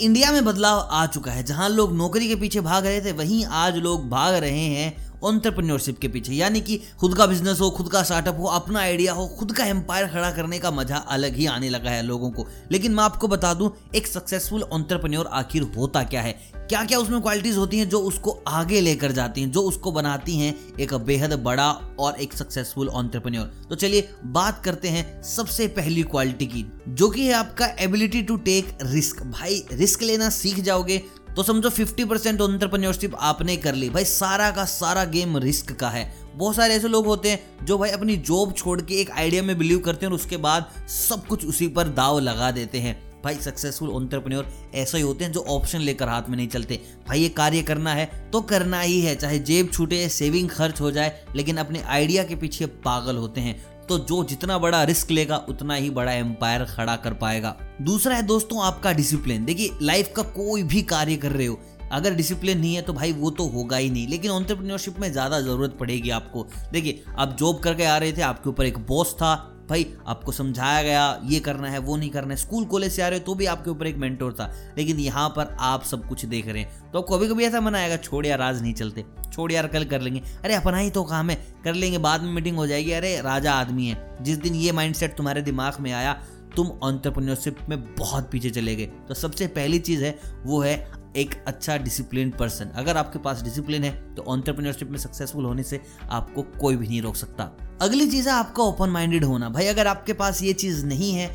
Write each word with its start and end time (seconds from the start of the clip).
India 0.00 0.30
में 0.32 0.44
बदलाव 0.44 0.78
आ 0.90 1.06
चुका 1.06 1.32
है। 1.32 1.42
जहाँ 1.42 1.68
लोग 1.68 1.96
नौकरी 1.96 2.28
के 2.28 2.36
पीछे 2.36 2.60
भाग 2.60 2.86
रहे 2.86 3.00
थे, 3.00 3.12
वहीं 3.12 3.44
आज 3.44 3.76
लोग 3.78 4.08
भाग 4.08 4.34
रहे 4.34 4.64
हैं 4.66 5.09
ऑन्टरप्रन्योरशिप 5.24 5.98
के 5.98 6.08
पीछे। 6.08 6.32
यानी 6.32 6.60
कि 6.60 6.80
खुद 7.00 7.14
का 7.14 7.26
बिज़नेस 7.26 7.60
हो, 7.60 7.70
खुद 7.70 7.88
का 7.88 8.02
स्टार्टअप 8.02 8.38
हो, 8.38 8.46
अपना 8.46 8.80
आइडिया 8.80 9.12
हो, 9.12 9.26
खुद 9.28 9.52
का 9.52 9.64
एम्पायर 9.64 10.06
खड़ा 10.06 10.30
करने 10.30 10.58
का 10.58 10.70
मज़ा 10.70 10.96
अलग 10.96 11.36
ही 11.36 11.46
आने 11.46 11.68
लगा 11.68 11.90
है 11.90 12.02
लोगों 12.02 12.30
को। 12.30 12.46
लेकिन 12.72 12.92
मैं 12.92 13.04
आपको 13.04 13.28
बता 13.28 13.52
दूँ, 13.54 13.70
एक 13.94 14.06
सक्सेसफुल 14.06 14.62
ऑन्टरप्रन्योर 14.62 15.26
आखिर 15.26 15.62
होता 15.76 16.02
क्या 16.04 16.22
है? 16.22 16.38
क्या 16.70 16.84
क्या 16.84 16.98
उसमें 16.98 17.20
क्वालिटीज 17.22 17.56
होती 17.56 17.78
हैं 17.78 17.88
जो 17.88 18.00
उसको 18.00 18.30
आगे 18.48 18.80
लेकर 18.80 19.12
जाती 19.12 19.40
हैं, 19.40 19.50
जो 19.52 19.62
उसको 19.62 19.92
बनाती 19.92 20.36
हैं 20.36 20.54
एक 20.80 20.94
बेहद 20.96 21.32
बड़ा 21.42 21.70
और 22.00 22.20
एक 22.20 22.32
सक्सेसफुल 22.32 22.88
ऑन्टरप्रन्योर 22.90 23.46
तो 23.68 23.74
चलिए 23.74 24.08
बात 24.26 24.62
करते 24.64 24.88
हैं 24.88 25.22
सबसे 25.22 25.66
पहली 25.68 26.02
क्वालिटी 26.04 26.46
की, 26.46 26.64
जो 26.88 27.08
कि 27.08 27.26
है 27.26 27.32
आपका 27.34 27.66
एबिलिटी 27.80 28.22
टू 28.22 28.36
टेक 28.38 28.78
रिस्क 28.82 29.22
भाई 29.22 29.64
रिस्क 29.72 30.02
लेना 30.02 30.28
सीख 30.30 30.60
जाओगे 30.60 31.02
तो 31.36 31.42
समझो 31.42 31.70
50 31.70 32.04
परसेंट 32.04 32.40
ऑन्टरप्रन्योरशिप 32.40 33.14
आपने 33.16 33.56
कर 33.56 33.74
ली। 33.74 33.90
भाई, 33.90 34.04
सारा 34.04 34.50
का 34.50 34.64
सारा 34.64 35.04
गेम 35.04 35.36
रिस्क 35.36 35.72
का 35.72 35.88
है। 35.88 36.12
बहुत 36.34 36.56
सारे 36.56 36.74
ऐसे 36.74 36.88
लोग 36.88 37.06
होते 37.06 37.30
हैं 37.30 37.66
जो 37.66 37.78
भाई 37.78 37.90
अपनी 37.90 38.16
जॉब 38.16 38.54
छोड़ 38.54 38.80
के 38.82 38.94
एक 38.94 39.10
आइडिया 39.10 39.42
में 39.42 39.58
बिलीव 39.58 39.78
करते 39.78 40.06
हैं 40.06 40.10
और 40.12 40.18
उसके 40.18 40.36
बाद 40.36 40.70
सब 40.88 41.26
कुछ 41.26 41.46
उसी 41.46 41.68
पर 41.68 41.88
दाव 41.88 42.18
लगा 42.18 42.50
देते 42.50 42.78
हैं। 42.78 42.98
भाई 43.24 43.34
सक्सेसफुल 43.34 43.90
ऑन्टरप्रन्योर 43.90 44.46
ऐसे 44.74 44.96
ही 44.98 45.02
होते 45.04 45.24
हैं 45.24 45.32
जो 45.32 45.40
ऑप्शन 45.40 45.80
लेकर 45.80 46.08
हाथ 46.08 46.28
में 46.28 46.36
नहीं 46.36 46.48
चलते। 46.48 46.80
भाई, 47.08 47.20
ये 47.20 47.28
कार्य 47.28 47.62
करना 47.62 47.94
है 47.94 48.30
तो 48.32 48.40
करना 48.40 48.80
ही 48.80 49.00
है। 49.00 49.14
चाहे 49.16 49.38
जेब 49.38 49.70
छूटे 49.72 50.08
सेविंग 50.08 50.48
खर्च 50.48 50.80
हो 50.80 50.90
जाए, 50.90 51.24
लेकिन 51.36 51.56
अपने 51.56 51.82
आइडिया 51.82 52.24
के 52.24 52.36
पीछे 52.36 52.66
पागल 52.66 53.16
होते 53.16 53.40
हैं। 53.40 53.69
तो 53.90 53.98
जो 54.00 54.22
जितना 54.24 54.56
बड़ा 54.58 54.82
रिस्क 54.84 55.10
लेगा, 55.10 55.36
उतना 55.48 55.74
ही 55.74 55.88
बड़ा 55.90 56.12
एम्पायर 56.12 56.64
खड़ा 56.66 56.94
कर 56.96 57.14
पाएगा। 57.14 57.54
दूसरा 57.82 58.16
है 58.16 58.22
दोस्तों, 58.22 58.62
आपका 58.64 58.92
डिसिप्लिन 58.92 59.44
देखिए 59.44 59.70
लाइफ 59.82 60.12
का 60.16 60.22
कोई 60.24 60.62
भी 60.64 60.82
कार्य 60.84 61.16
कर 61.16 61.32
रहे 61.32 61.46
हो, 61.46 61.58
अगर 61.92 62.14
डिसिप्लिन 62.14 62.58
नहीं 62.58 62.74
है 62.74 62.82
तो 62.82 62.92
भाई 62.92 63.12
वो 63.12 63.30
तो 63.30 63.46
होगा 63.48 63.76
ही 63.76 63.90
नहीं। 63.90 64.06
लेकिन 64.08 64.30
ऑन्टरप्रीनियोरशिप 64.30 65.00
में 65.00 65.10
ज़्यादा 65.12 65.40
ज़रूरत 65.40 65.76
पड़ेगी 65.80 66.10
आपको। 66.10 66.46
देखिए, 66.72 67.02
आप 67.18 67.36
जॉब 67.38 67.58
करके 67.58 67.84
आ 67.84 67.96
रहे 67.96 68.12
थे, 68.12 68.22
आपके 68.22 68.50
ऊपर 68.50 68.66
एक 68.66 68.78
बॉस 68.86 69.14
था 69.14 69.34
भाई, 69.70 69.94
आपको 70.06 70.32
समझाया 70.32 70.82
गया, 70.82 71.20
ये 71.24 71.40
करना 71.40 71.68
है, 71.70 71.78
वो 71.78 71.96
नहीं 71.96 72.10
करना 72.10 72.30
है। 72.30 72.36
स्कूल, 72.36 72.64
कॉलेज 72.64 72.92
से 72.92 73.02
आ 73.02 73.08
रहे 73.08 73.18
हो 73.18 73.24
तो 73.24 73.34
भी 73.34 73.46
आपके 73.46 73.70
ऊपर 73.70 73.86
एक 73.86 73.96
मेंटोर 73.96 74.32
था, 74.32 74.74
लेकिन 74.78 74.98
यहाँ 74.98 75.28
पर 75.28 75.56
आप 75.60 75.84
सब 75.84 76.08
कुछ 76.08 76.24
देख 76.24 76.48
रहे 76.48 76.62
हैं। 76.62 76.90
तो 76.90 77.02
कभी 77.02 77.28
कभी 77.28 77.44
ऐसा 77.44 77.60
मन 77.60 77.74
आएगा, 77.74 77.96
छोड़ 77.96 78.26
यार, 78.26 78.42
आज 78.42 78.62
नहीं 78.62 78.74
चलते। 78.74 79.04
छोड़ 79.32 79.52
यार, 79.52 79.66
कल 79.66 79.84
कर 79.84 80.00
लेंगे। 80.00 80.20
अरे, 80.44 80.54
अपना 80.54 80.76
ही 80.76 80.90
तो 80.90 81.04
काम 81.04 81.30
है, 81.30 81.54
कर 81.64 81.74
लेंगे, 81.74 81.98
बाद 81.98 82.22
में 82.22 82.32
मीटिंग 82.32 82.56
हो 82.56 82.66
जाएगी। 82.66 82.92
अरे, 82.92 83.20
राजा 83.20 83.52
आदमी 83.52 83.86
है, 83.86 84.16
जिस 84.20 84.36
दिन 84.36 84.54
ये 84.54 84.72
माइंडसेट 84.72 85.16
तुम्हारे 85.16 85.42
दिमाग 85.42 85.80
में 85.80 85.92
आया, 85.92 86.22
तुम 86.56 86.66
ऑन्टरप्रन्योरशिप 86.82 87.58
में 87.68 87.94
बहुत 87.94 88.30
पीछे 88.30 88.50
चले 88.50 88.76
गए। 88.76 88.86
तो 88.86 89.14
सबसे 89.14 89.46
पहली 89.46 89.78
चीज़ 89.78 90.04
है, 90.04 90.18
वो 90.44 90.60
है 90.60 90.99
एक 91.16 91.34
अच्छा 91.46 91.76
डिसिप्लिन 91.78 92.30
पर्सन 92.30 92.70
अगर 92.76 92.96
आपके 92.96 93.18
पास 93.18 93.42
डिसिप्लिन 93.42 93.84
है 93.84 93.92
तो 94.14 94.22
ऑन्टरप्रीनियरशिप 94.28 94.90
में 94.90 94.98
सक्सेसफुल 94.98 95.44
होने 95.44 95.62
से 95.62 95.80
आपको 96.10 96.42
कोई 96.60 96.76
भी 96.76 96.88
नहीं 96.88 97.02
रोक 97.02 97.16
सकता। 97.16 97.50
अगली 97.82 98.06
चीज़ 98.10 98.28
है 98.28 98.34
आपका 98.34 98.62
ओपन 98.62 98.90
माइंडेड 98.90 99.24
होना। 99.24 99.48
भाई, 99.48 99.66
अगर 99.66 99.86
आपके 99.86 100.12
पास 100.12 100.42
ये 100.42 100.52
चीज़ 100.54 100.84
नहीं 100.86 101.12
है 101.12 101.28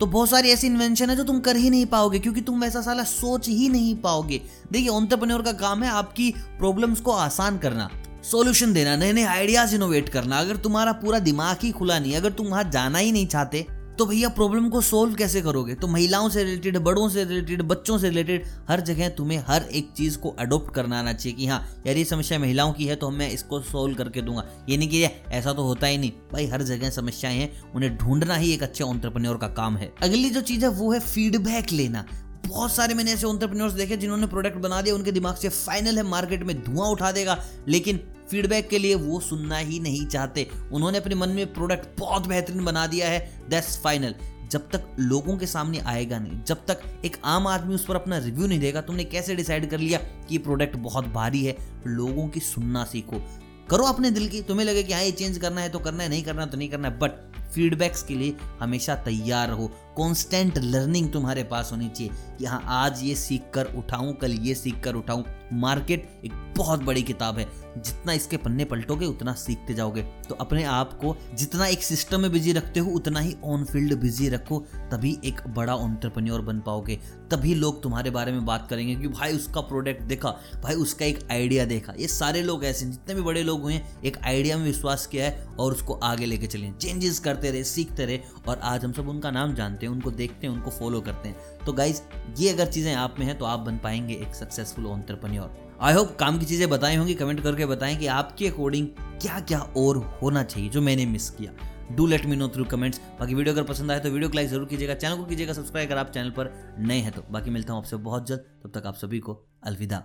तो 0.00 0.06
बहुत 0.06 0.30
सारी 0.30 0.50
ऐसी 0.50 0.66
इन्वेंशन 0.66 1.10
है 1.10 1.16
जो 1.16 1.24
तुम 1.24 1.40
कर 1.40 1.56
ही 1.56 1.70
नहीं 1.70 1.86
पाओगे, 1.86 2.18
क्योंकि 2.18 2.40
तुम 2.40 2.60
वैसा 2.60 2.80
साला 2.82 3.02
सोच 3.04 3.48
ही 3.48 3.68
नहीं 3.68 3.94
पाओगे। 3.96 4.40
देखिए 4.72 4.88
ऑन्टरप्रन्योर 4.88 5.42
का 5.42 5.52
काम 5.52 5.82
है 5.82 5.90
आपकी 5.90 6.30
प्रॉब्लम्स 6.58 7.00
को 7.00 7.12
आसान 7.12 7.58
करना 7.58 7.90
सॉल्यूशन 8.22 8.72
देना 8.72 8.96
नए 8.96 9.12
नए 9.12 9.24
आइडियाज़ 9.24 9.74
इनोवेट 9.74 10.08
करना। 10.08 10.38
अगर 10.38 10.56
तुम्हारा 10.56 10.92
पूरा 10.94 11.18
दिमाग 11.18 11.58
ही 11.62 11.70
खुला 11.70 11.98
नहीं, 11.98 12.16
अगर 12.16 12.32
तुम 12.32 12.46
वहाँ 12.46 12.64
जाना 12.70 12.98
ही 12.98 13.12
नहीं 13.12 13.26
चाहते 13.26 13.66
तो 13.98 14.06
भैया 14.06 14.28
प्रॉब्लम 14.28 14.68
को 14.68 14.80
सोल्व 14.80 15.14
कैसे 15.14 15.40
करोगे? 15.42 15.74
तो 15.74 15.88
महिलाओं 15.88 16.28
से 16.28 16.44
रिलेटेड 16.44 16.78
बड़ों 16.78 17.08
से 17.08 17.24
रिलेटेड 17.24 17.62
बच्चों 17.62 17.98
से 17.98 18.08
रिलेटेड 18.08 18.46
हर 18.68 18.80
जगह 18.80 19.08
तुम्हें 19.08 19.38
हर 19.46 19.62
एक 19.62 19.90
चीज़ 19.96 20.18
को 20.18 20.28
अडोप्ट 20.38 20.74
करना 20.74 20.98
आना 20.98 21.12
चाहिए 21.12 21.36
कि 21.38 21.46
हाँ 21.46 21.60
यार 21.86 21.96
ये 21.96 22.04
समस्या 22.04 22.38
महिलाओं 22.38 22.72
की 22.72 22.84
है 22.84 22.96
तो 22.96 23.10
मैं 23.10 23.30
इसको 23.30 23.60
सोल्व 23.60 23.96
करके 23.96 24.22
दूँगा। 24.22 24.44
ये 24.68 24.76
नहीं 24.76 24.88
कि 24.88 25.02
ऐसा 25.04 25.52
तो 25.52 25.62
होता 25.62 25.86
ही 25.86 25.98
नहीं। 25.98 26.12
भाई 26.32 26.46
हर 26.46 26.62
जगह 26.62 26.90
समस्याएँ 26.90 27.38
हैं, 27.38 27.72
उन्हें 27.72 27.96
ढूंढना 27.96 28.34
ही 28.34 28.52
एक 28.52 28.62
अच्छे 28.62 28.84
ऑन्टरप्रन्योर 28.84 29.36
का 29.36 29.48
काम 29.48 29.76
है। 29.76 29.92
अगली 30.02 30.30
जो 30.30 30.40
चीज़ 30.40 30.64
है, 30.64 30.70
वो 30.70 30.92
है 30.92 31.00
फीडबैक 31.00 31.72
लेना। 31.72 32.04
बहुत 32.52 32.72
सारे 32.72 32.94
मैंने 32.94 33.12
ऐसे 33.12 33.26
ऑन्टरप्रन्योर्स 33.26 33.74
देखे 33.74 33.96
जिन्होंने 33.96 34.26
प्रोडक्ट 34.26 34.56
बना 34.56 34.80
दिया, 34.82 34.94
उनके 34.94 35.12
दिमाग 35.12 35.36
से 35.36 35.48
फाइनल 35.48 35.96
है 35.96 36.02
मार्केट 36.02 36.42
में 36.42 36.62
धुआँ 36.64 36.88
उठा 36.88 37.12
देगा। 37.12 37.36
लेकिन 37.68 38.00
फीडबैक 38.30 38.68
के 38.68 38.78
लिए 38.78 38.94
वो 38.94 39.20
सुनना 39.20 39.58
ही 39.58 39.78
नहीं 39.80 40.06
चाहते। 40.06 40.46
उन्होंने 40.72 40.98
अपने 40.98 41.14
मन 41.14 41.28
में 41.28 41.52
प्रोडक्ट 41.54 41.98
बहुत 41.98 42.26
बेहतरीन 42.26 42.64
बना 42.64 42.86
दिया 42.86 43.08
है 43.08 43.48
दैट्स 43.50 43.78
फाइनल 43.78 44.14
जब 44.50 44.68
तक 44.70 44.86
लोगों 45.00 45.36
के 45.38 45.46
सामने 45.46 45.78
आएगा 45.78 46.18
नहीं, 46.18 46.42
जब 46.44 46.64
तक 46.66 46.82
एक 47.04 47.16
आम 47.24 47.46
आदमी 47.46 47.74
उस 47.74 47.84
पर 47.84 47.94
अपना 47.94 48.18
रिव्यू 48.18 48.46
नहीं 48.46 48.60
देगा, 48.60 48.80
तुमने 48.80 49.04
कैसे 49.04 49.34
डिसाइड 49.34 49.70
कर 49.70 49.78
लिया 49.78 49.98
कि 49.98 50.34
ये 50.34 50.38
प्रोडक्ट 50.38 50.76
बहुत 50.76 51.06
भारी 51.08 51.44
है? 51.44 51.56
लोगों 51.86 52.28
की 52.28 52.40
सुनना 52.40 52.84
सीखो। 52.84 53.22
करो 53.70 53.84
अपने 53.84 54.10
दिल 54.10 54.28
की, 54.28 54.42
तुम्हें 54.42 54.66
लगे 54.66 54.82
कि 54.82 54.92
हाँ 54.92 55.02
ये 55.02 55.10
चेंज 55.10 55.38
करना 55.38 55.60
है 55.60 55.68
तो 55.68 55.78
करना 55.78 56.02
है, 56.02 56.08
नहीं 56.08 56.22
करना 56.22 56.46
तो 56.46 56.58
नहीं 56.58 56.68
करना 56.68 56.88
है 56.88 56.98
बट 56.98 57.10
फीडबैक्स 57.52 58.02
के 58.02 58.14
लिए 58.14 58.36
हमेशा 58.60 58.94
तैयार 58.96 59.48
रहो। 59.48 59.70
कॉन्स्टेंट 59.96 60.58
लर्निंग 60.58 61.12
तुम्हारे 61.12 61.44
पास 61.44 61.72
होनी 61.72 61.88
चाहिए। 61.88 62.12
कि 62.38 62.44
हाँ 62.44 62.62
आज 62.66 63.02
ये 63.02 63.14
सीख 63.14 63.42
कर 63.54 63.64
उठाऊं, 63.64 64.12
कल 64.12 64.32
ये 64.32 64.54
सीख 64.54 64.80
कर 64.84 64.94
उठाऊं। 64.94 65.22
मार्केट 65.52 66.20
एक 66.24 66.54
बहुत 66.56 66.82
बड़ी 66.82 67.02
किताब 67.02 67.38
है। 67.38 67.72
जितना 67.76 68.12
इसके 68.12 68.36
पन्ने 68.36 68.64
पलटोगे, 68.64 69.06
उतना 69.06 69.32
सीखते 69.32 69.74
जाओगे। 69.74 70.02
तो 70.02 70.34
अपने 70.34 70.64
आप 70.64 70.92
को 70.92 71.16
जितना 71.34 71.66
एक 71.66 71.82
सिस्टम 71.82 72.20
में 72.20 72.32
बिज़ी 72.32 72.52
रखते 72.52 72.80
हो, 72.80 72.90
उतना 72.90 73.20
ही 73.20 73.36
ऑन 73.44 73.64
फ़ील्ड 73.64 74.00
बिज़ी 74.00 74.28
रखो। 74.28 74.66
तभी 74.74 75.18
एक 75.24 75.48
बड़ा 75.48 75.76
ऑन्टरप्रन्योर 75.76 76.40
बन 76.40 76.60
पाओगे। 76.60 76.96
तभी 77.30 77.54
लोग 77.54 77.82
तुम्हारे 77.82 78.10
बारे 78.10 78.32
में 78.32 78.46
बात 78.46 78.66
करेंगे 78.70 78.96
कि 78.96 79.08
भाई 79.08 79.36
उसका 79.36 79.60
प्रोडक्ट 79.60 80.02
देखा, 80.02 80.28
भाई 80.62 80.74
उसका 80.74 81.06
एक 81.06 81.28
आइडिया 81.30 81.64
देखा। 81.64 81.92
ये 81.98 82.08
सारे 82.08 82.42
लोग 82.42 82.64
ऐसे 82.64 82.86
जितने 82.86 83.14
भी 83.14 83.22
बड़े 83.22 83.42
लोग 83.42 83.62
हुए 83.62 83.74
हैं, 83.74 84.02
एक 84.02 84.18
आइडिया 84.18 84.56
में 84.56 84.64
विश्वास 84.64 85.06
किया 85.06 85.24
है 85.24 85.46
और 85.58 85.72
उसको 85.72 85.94
आगे 85.94 86.26
लेके 86.26 86.46
चले 86.46 86.70
चेंजेस 86.70 87.18
करते 87.18 87.50
रहे, 87.50 87.64
सीखते 87.64 88.06
रहे 88.06 88.20
और 88.48 88.58
आज 88.58 88.84
हम 88.84 88.92
सब 88.92 89.08
उनका 89.08 89.30
नाम 89.30 89.54
जानते 89.54 89.81
हैं, 89.86 89.92
उनको 89.92 90.10
देखते 90.12 90.46
हैं, 90.46 90.54
उनको 90.54 90.70
फॉलो 90.70 91.00
करते 91.00 91.28
हैं। 91.28 91.64
तो 91.66 91.72
गाइज़ 91.72 92.00
ये 92.38 92.52
अगर 92.52 92.66
चीज़ें 92.66 92.94
आप 92.94 93.16
में 93.18 93.26
हैं 93.26 93.38
तो 93.38 93.44
आप 93.44 93.60
बन 93.60 93.78
पाएँगे 93.78 94.14
एक 94.16 94.34
सक्सेसफुल 94.34 94.86
ऑन्टरप्रन्योर 94.86 95.60
आई 95.80 95.94
होप 95.94 96.16
काम 96.16 96.38
की 96.38 96.46
चीज़ें 96.46 96.68
बताई 96.70 96.96
होंगी 96.96 97.14
कमेंट 97.14 97.42
करके 97.42 97.66
बताएँ 97.66 97.96
कि 97.96 98.06
आपके 98.08 98.48
अकॉर्डिंग 98.48 98.86
क्या 99.22 99.40
क्या 99.40 99.58
और 99.58 99.96
होना 100.22 100.42
चाहिए 100.44 100.68
जो 100.70 100.80
मैंने 100.80 101.06
मिस 101.06 101.28
किया। 101.30 101.52
Do 101.96 102.06
let 102.06 102.26
me 102.26 102.36
know 102.36 102.48
through 102.48 102.64
comments 102.64 103.00
बाकी 103.20 103.34
वीडियो 103.34 103.54
अगर 103.54 103.64
पसंद 103.64 103.90
आए 103.90 104.00
तो 104.00 104.10
वीडियो 104.10 104.28
को 104.28 104.36
लाइक 104.36 104.48
ज़रूर 104.48 104.66
कीजिएगा। 104.68 104.94
चैनल 104.94 105.16
को 105.16 105.24
कीजिएगा 105.24 105.52
सब्सक्राइब 105.52 105.88
अगर 105.88 105.98
आप 105.98 106.10
चैनल 106.10 106.30
पर 106.30 106.52
नए 106.78 106.98
हैं 106.98 107.12
तो। 107.12 107.24
बाकी 107.30 107.50
मिलता 107.50 107.72
हूँ 107.72 107.80
आपसे 107.80 107.96
बहुत 107.98 108.28
जल्द। 108.28 108.44
तब 108.64 108.72
तक 108.74 108.86
आप 108.86 108.94
सभी 108.94 109.18
को 109.18 109.40
अलविदा। 109.64 110.02